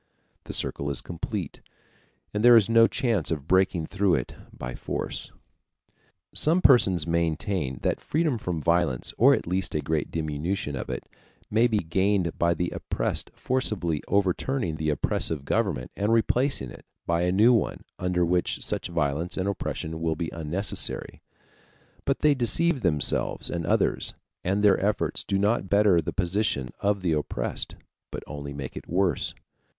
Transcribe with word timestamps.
The 0.45 0.53
circle 0.53 0.89
is 0.89 0.99
complete, 0.99 1.61
and 2.33 2.43
there 2.43 2.55
is 2.55 2.67
no 2.67 2.87
chance 2.87 3.29
of 3.29 3.47
breaking 3.47 3.85
through 3.85 4.15
it 4.15 4.33
by 4.51 4.73
force. 4.73 5.31
Some 6.33 6.59
persons 6.59 7.05
maintain 7.05 7.77
that 7.83 8.01
freedom 8.01 8.39
from 8.39 8.59
violence, 8.59 9.13
or 9.19 9.35
at 9.35 9.45
least 9.45 9.75
a 9.75 9.79
great 9.79 10.09
diminution 10.09 10.75
of 10.75 10.89
it, 10.89 11.03
may 11.51 11.67
be 11.67 11.77
gained 11.77 12.35
by 12.39 12.55
the 12.55 12.71
oppressed 12.71 13.29
forcibly 13.35 14.01
overturning 14.07 14.77
the 14.77 14.89
oppressive 14.89 15.45
government 15.45 15.91
and 15.95 16.11
replacing 16.11 16.71
it 16.71 16.87
by 17.05 17.21
a 17.21 17.31
new 17.31 17.53
one 17.53 17.83
under 17.99 18.25
which 18.25 18.65
such 18.65 18.87
violence 18.87 19.37
and 19.37 19.47
oppression 19.47 20.01
will 20.01 20.15
be 20.15 20.31
unnecessary, 20.33 21.21
but 22.05 22.21
they 22.21 22.33
deceive 22.33 22.81
themselves 22.81 23.51
and 23.51 23.67
others, 23.67 24.15
and 24.43 24.63
their 24.63 24.83
efforts 24.83 25.23
do 25.23 25.37
not 25.37 25.69
better 25.69 26.01
the 26.01 26.11
position 26.11 26.69
of 26.79 27.03
the 27.03 27.11
oppressed, 27.11 27.75
but 28.09 28.23
only 28.25 28.51
make 28.51 28.75
it 28.75 28.89
worse. 28.89 29.35